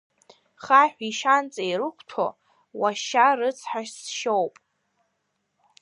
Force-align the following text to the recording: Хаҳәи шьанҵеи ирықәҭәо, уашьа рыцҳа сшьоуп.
Хаҳәи 0.63 1.11
шьанҵеи 1.19 1.69
ирықәҭәо, 1.71 2.27
уашьа 2.79 3.27
рыцҳа 3.37 3.81
сшьоуп. 3.93 4.55